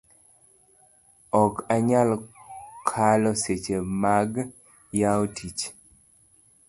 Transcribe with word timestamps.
ok 1.43 1.55
anyal 1.75 2.09
kalo 2.89 3.29
seche 3.43 3.75
mag 4.03 4.29
yawo 4.99 5.25
tich 5.35 5.61